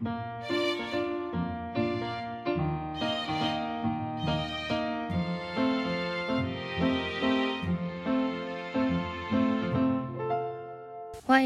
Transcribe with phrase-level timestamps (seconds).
[0.00, 0.10] 欢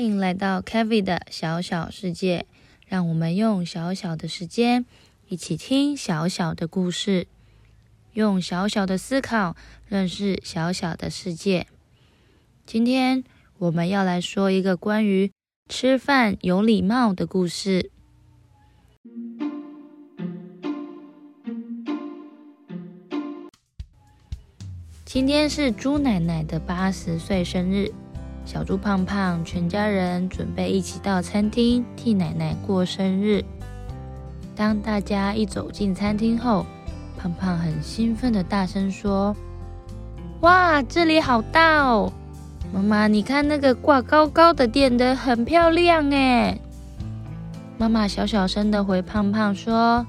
[0.05, 2.45] 迎来到 k e v i 的小小世界，
[2.87, 4.85] 让我们用小小的时间
[5.29, 7.27] 一起听小小的故事，
[8.13, 9.57] 用小小的思考
[9.89, 11.67] 认识小小的世界。
[12.67, 13.25] 今天
[13.57, 15.33] 我们要来说一个关于
[15.71, 17.92] 吃饭有礼貌的故事。
[25.05, 27.93] 今天是猪奶奶的八十岁生日。
[28.45, 33.45] 小猪胖胖全家人准备一起到餐厅替奶奶过生日。
[34.57, 36.65] 当大家一走进餐厅后，
[37.19, 39.37] 胖胖很兴奋的大声说
[40.41, 42.13] ：“哇，这里好大哦！
[42.73, 46.59] 妈妈，你看那个挂高高的电灯，很漂亮哎。”
[47.79, 50.07] 妈妈小小声的回胖胖说：“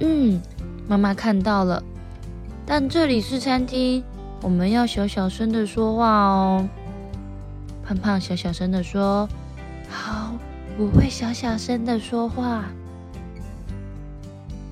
[0.00, 0.40] 嗯，
[0.88, 1.82] 妈妈看到了，
[2.64, 4.02] 但这里是餐厅，
[4.42, 6.68] 我们要小小声的说话哦。”
[7.86, 9.28] 胖胖小小声的说
[9.88, 10.32] ：“好，
[10.76, 12.64] 我会小小声的说话。”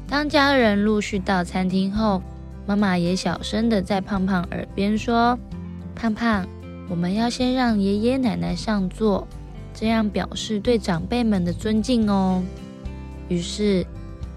[0.08, 2.20] 当家人陆续到餐厅后，
[2.66, 5.38] 妈妈也小声的在胖胖耳边说
[5.94, 6.46] ：“胖胖，
[6.88, 9.28] 我们要先让爷爷奶奶上座，
[9.74, 12.42] 这样表示对长辈们的尊敬哦。”
[13.28, 13.84] 于是，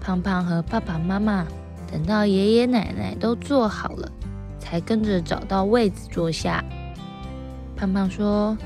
[0.00, 1.46] 胖胖和爸爸妈妈
[1.90, 4.10] 等到爷爷奶奶都坐好了，
[4.58, 6.64] 才跟着找到位子坐下。
[7.76, 8.58] 胖胖说：“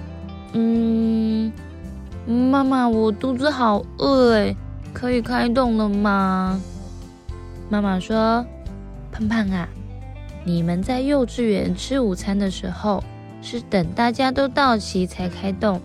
[0.54, 1.52] 嗯，
[2.26, 4.56] 妈妈，我肚子好饿哎，
[4.92, 6.60] 可以开动了吗？”
[7.68, 8.44] 妈妈说
[9.10, 9.68] ：“胖胖啊，
[10.44, 13.02] 你们在幼稚园吃午餐的时候，
[13.42, 15.80] 是等大家都到齐才开动，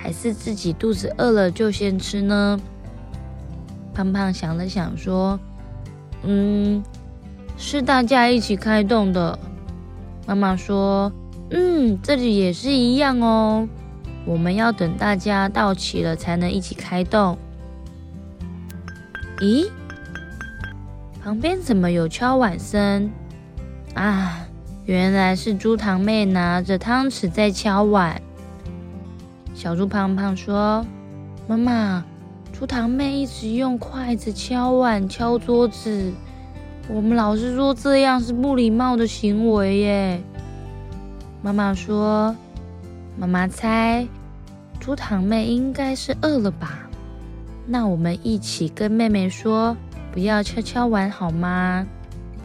[0.00, 2.58] 还是自己肚子饿了就先吃呢？”
[3.92, 5.38] 胖胖想了想说
[6.22, 6.82] ：“嗯，
[7.56, 9.38] 是大家一起开动的。”
[10.26, 11.12] 妈妈说。
[11.50, 13.66] 嗯，这里也是一样哦。
[14.26, 17.38] 我们要等大家到齐了才能一起开动。
[19.38, 19.66] 咦，
[21.22, 23.10] 旁边怎么有敲碗声
[23.94, 24.46] 啊？
[24.84, 28.20] 原来是猪堂妹拿着汤匙在敲碗。
[29.58, 30.86] 小猪胖胖说
[31.48, 32.04] ：“妈妈，
[32.52, 36.12] 猪堂妹一直用筷子敲碗、敲桌子，
[36.88, 40.22] 我们老师说这样是不礼貌的行为耶。”
[41.42, 42.36] 妈妈说
[43.18, 44.06] ：“妈妈猜，
[44.78, 46.88] 猪堂妹应该是饿了吧？
[47.66, 49.76] 那我们一起跟妹妹说，
[50.12, 51.84] 不要敲敲碗好吗？”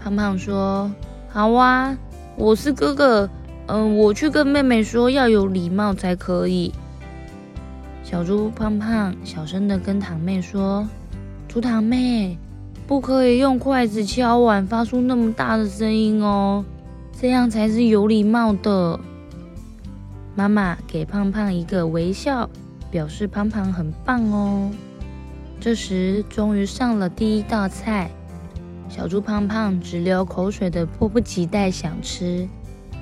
[0.03, 0.91] 胖胖说
[1.29, 1.95] ：“好啊，
[2.37, 3.29] 我是哥哥，
[3.67, 6.73] 嗯，我去跟妹妹说，要有礼貌才可以。”
[8.13, 10.87] 小猪胖胖小声的跟堂妹说
[11.49, 12.37] ：“猪堂妹，
[12.85, 16.63] 不可以用筷子敲碗，发出那么大的声音哦。”
[17.19, 18.99] 这样才是有礼貌的。
[20.35, 22.47] 妈妈给胖胖一个微笑，
[22.91, 24.69] 表示胖胖很棒哦。
[25.59, 28.11] 这时，终于上了第一道菜，
[28.89, 32.47] 小猪胖胖直流口水的，迫不及待想吃。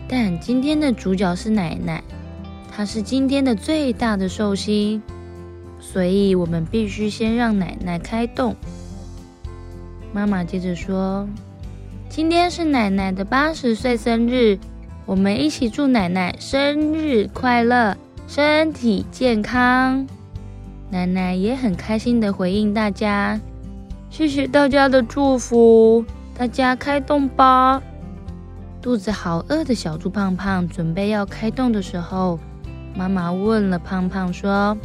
[0.07, 2.01] 但今天的主角是奶奶，
[2.81, 5.03] 她是今天的最大的寿星，
[5.79, 8.55] 所以我们必须先让奶奶开动。
[10.11, 11.29] 妈妈接着说。
[12.09, 14.57] 今天是奶奶的八十岁生日，
[15.05, 17.95] 我们一起祝奶奶生日快乐，
[18.27, 20.07] 身体健康。
[20.89, 23.39] 奶奶也很开心的回应大家，
[24.09, 26.03] 谢谢大家的祝福，
[26.35, 27.79] 大家开动吧。
[28.81, 32.39] 肚子好饿的小猪胖胖准备要开动的时候，
[32.95, 34.77] 妈妈问了胖胖说：“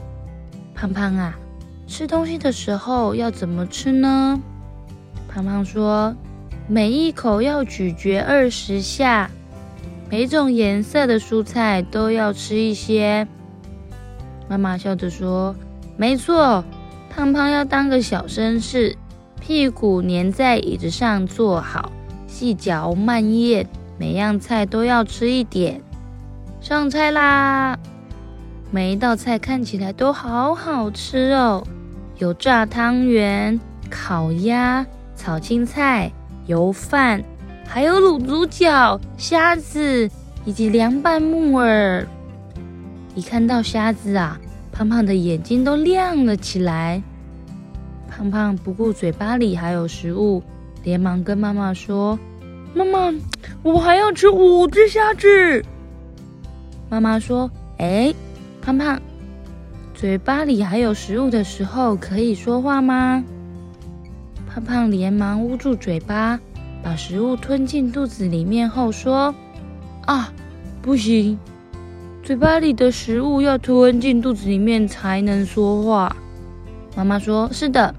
[0.75, 1.37] 胖胖啊，
[1.87, 4.41] 吃东西的时候要怎么吃呢？”
[5.29, 6.15] 胖胖说。
[6.69, 9.31] 每一口要咀嚼二十下，
[10.11, 13.29] 每种颜色的蔬菜都要吃一些。
[14.49, 15.55] 妈妈笑着说
[15.97, 16.65] ：“没错，
[17.09, 18.97] 胖胖要当个小绅士，
[19.41, 21.93] 屁股粘在椅子上坐好，
[22.27, 25.81] 细嚼慢咽，每样菜都要吃一点。”
[26.61, 27.79] 上菜啦！
[28.77, 31.67] 每一道菜看起来都好好吃哦，
[32.19, 33.59] 有炸汤圆、
[33.89, 34.85] 烤鸭、
[35.17, 36.13] 炒青菜。
[36.45, 37.25] 油饭，
[37.67, 40.11] 还有卤猪脚、虾子
[40.45, 42.07] 以及凉拌木耳。
[43.15, 44.39] 一看到虾子啊，
[44.71, 47.03] 胖胖的眼睛都亮了起来。
[48.11, 50.43] 胖胖不顾嘴巴里还有食物，
[50.85, 52.19] 连忙跟妈妈说
[52.77, 53.11] ：“妈妈，
[53.63, 55.65] 我还要吃五只虾子。”
[56.91, 57.51] 妈妈说
[57.81, 58.15] ：“哎，
[58.67, 59.01] 胖胖，
[59.95, 63.23] 嘴巴里还有食物的时候可以说话吗？
[64.49, 66.41] 胖胖连忙捂住嘴巴，
[66.83, 69.33] 把食物吞进肚子里面后说
[70.05, 70.33] ：“啊，
[70.83, 71.39] 不行，
[72.25, 76.17] 嘴巴里的食物要吞进肚子里面才能说话。”
[76.97, 77.95] 妈妈说：“是的，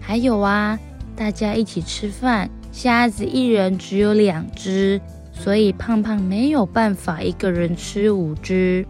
[0.00, 0.76] 还有啊，
[1.14, 5.00] 大家一起吃饭，虾子一人只有两只，
[5.32, 8.84] 所以胖胖没有办法一个人吃五只。”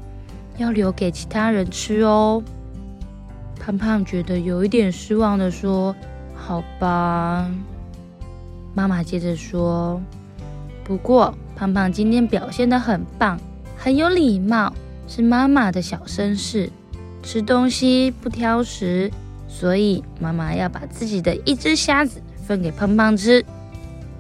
[0.58, 2.43] 要留给其他人吃哦。
[3.58, 5.94] 胖胖觉得有一点失望的说
[6.34, 7.50] ：“好吧。”
[8.75, 10.00] 妈妈接着说
[10.82, 13.38] ：“不过胖胖今天表现的很棒，
[13.76, 14.72] 很有礼貌，
[15.06, 16.70] 是妈妈的小绅士，
[17.22, 19.10] 吃东西不挑食，
[19.48, 23.44] 所以妈妈要把自己的一只虾子分给胖胖吃，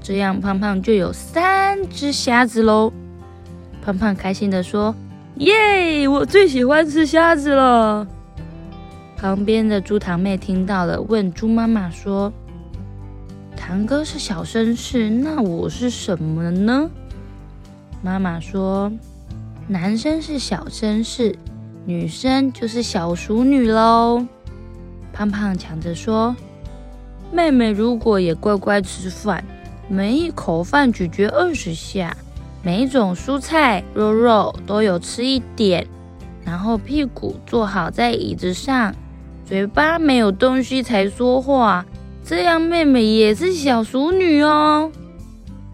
[0.00, 2.92] 这样胖胖就有三只虾子喽。”
[3.84, 4.94] 胖胖开心的说。
[5.36, 6.06] 耶！
[6.06, 8.06] 我最喜欢吃虾子了。
[9.16, 12.32] 旁边的猪堂妹听到了，问猪妈妈说
[13.56, 16.90] ：“堂哥是小绅士，那我是什么呢？”
[18.02, 18.92] 妈妈说
[19.68, 21.36] ：“男生是小绅士，
[21.86, 24.26] 女生就是小淑女喽。”
[25.12, 26.34] 胖胖抢着说
[27.32, 29.44] ：“妹妹如果也乖乖吃饭，
[29.88, 32.16] 每一口饭咀嚼二十下。”
[32.64, 35.84] 每一种蔬菜、肉肉都有吃一点，
[36.44, 38.94] 然后屁股坐好在椅子上，
[39.44, 41.84] 嘴巴没有东西才说话。
[42.24, 44.92] 这样妹妹也是小淑女哦。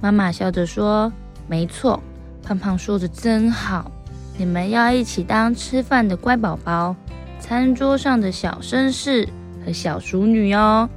[0.01, 1.13] 妈妈笑着说
[1.47, 2.03] ：“没错，
[2.43, 3.93] 胖胖说的真好，
[4.39, 6.97] 你们要一起当吃饭的乖宝宝，
[7.39, 9.29] 餐桌上的小绅士
[9.63, 10.89] 和小淑女哦。”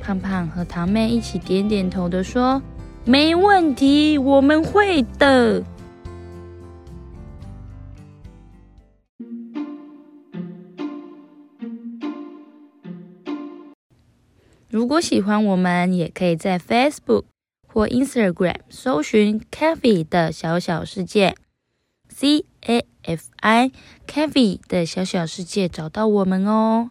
[0.00, 2.62] 胖胖和堂妹一起点点头的说。
[3.06, 5.62] 没问题，我们会的。
[14.70, 17.24] 如果喜欢我们，也可以在 Facebook
[17.68, 21.34] 或 Instagram 搜寻 “Cafe 的小小世界
[22.08, 23.70] ”，C A F I
[24.06, 26.90] Cafe 的小小世界找到我们哦。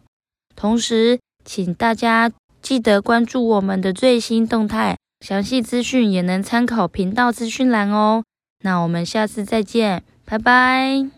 [0.56, 2.32] 同时，请大家
[2.62, 4.98] 记得关注我们的最新动态。
[5.24, 8.26] 详细资讯也能参考频道资讯栏哦。
[8.60, 11.10] 那我们下次再见，拜拜。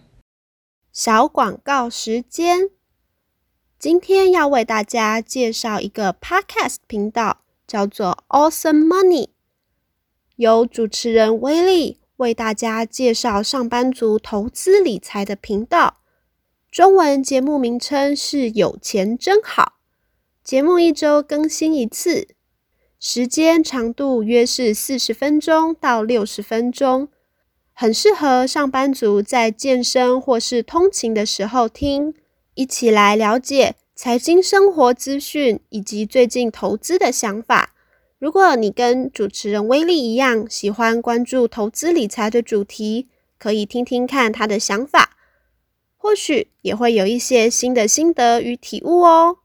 [0.94, 2.70] 小广告时间，
[3.80, 9.30] 今天要为大家介绍一个 Podcast 频道，叫做 Awesome Money，
[10.36, 16.02] 由主持人威利为大家介绍上班族投资理财的频道。
[16.72, 19.80] 中文节目名称是有钱真好，
[20.44, 22.35] 节目一周更新一次。
[23.00, 27.10] 时间长度约是四十分钟到六十分钟，
[27.74, 32.14] 很适合上班族在健身或是通勤的时候听，
[32.56, 37.74] 一起来了解财经生活资讯以及最近投资的想法。
[38.18, 45.18] 如果你跟主持人威力一样喜欢关注投资理财的主题，可以听听看他的想法，
[45.98, 49.40] 或许也会有一些新的心得与体悟哦。